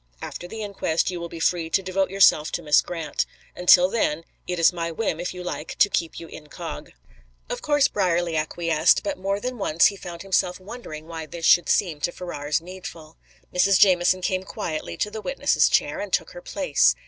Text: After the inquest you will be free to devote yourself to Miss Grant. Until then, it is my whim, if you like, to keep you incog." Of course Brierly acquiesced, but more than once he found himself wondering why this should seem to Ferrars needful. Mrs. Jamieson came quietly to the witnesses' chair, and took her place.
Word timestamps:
After 0.19 0.47
the 0.47 0.63
inquest 0.63 1.11
you 1.11 1.19
will 1.19 1.29
be 1.29 1.39
free 1.39 1.69
to 1.69 1.83
devote 1.83 2.09
yourself 2.09 2.51
to 2.53 2.63
Miss 2.63 2.81
Grant. 2.81 3.27
Until 3.55 3.87
then, 3.87 4.23
it 4.47 4.57
is 4.57 4.73
my 4.73 4.91
whim, 4.91 5.19
if 5.19 5.31
you 5.31 5.43
like, 5.43 5.75
to 5.77 5.91
keep 5.91 6.19
you 6.19 6.27
incog." 6.27 6.89
Of 7.51 7.61
course 7.61 7.87
Brierly 7.87 8.35
acquiesced, 8.35 9.03
but 9.03 9.19
more 9.19 9.39
than 9.39 9.59
once 9.59 9.85
he 9.85 9.95
found 9.95 10.23
himself 10.23 10.59
wondering 10.59 11.05
why 11.07 11.27
this 11.27 11.45
should 11.45 11.69
seem 11.69 11.99
to 11.99 12.11
Ferrars 12.11 12.61
needful. 12.61 13.17
Mrs. 13.53 13.79
Jamieson 13.79 14.21
came 14.21 14.41
quietly 14.41 14.97
to 14.97 15.11
the 15.11 15.21
witnesses' 15.21 15.69
chair, 15.69 15.99
and 15.99 16.11
took 16.11 16.31
her 16.31 16.41
place. 16.41 16.95